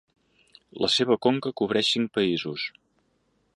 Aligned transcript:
La 0.85 0.89
seva 0.93 1.17
conca 1.27 1.53
cobreix 1.61 1.93
cinc 1.97 2.13
països: 2.19 2.67